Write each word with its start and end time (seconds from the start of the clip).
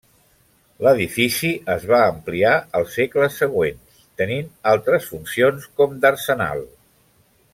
L'edifici 0.85 1.51
es 1.73 1.83
va 1.91 1.99
ampliar 2.05 2.55
als 2.79 2.95
segles 3.01 3.37
següents, 3.43 4.01
tenint 4.23 4.49
altres 4.73 5.07
funcions, 5.13 5.69
com 5.81 5.97
d'arsenal. 6.07 6.69